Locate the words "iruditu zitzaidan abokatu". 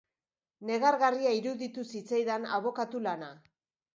1.41-3.05